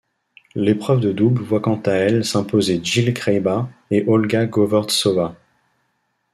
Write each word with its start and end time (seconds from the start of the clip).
L'épreuve 0.55 0.99
de 0.99 1.11
double 1.11 1.43
voit 1.43 1.59
quant 1.59 1.79
à 1.85 1.91
elle 1.91 2.25
s'imposer 2.25 2.81
Jill 2.83 3.13
Craybas 3.13 3.69
et 3.91 4.03
Olga 4.07 4.47
Govortsova. 4.47 5.35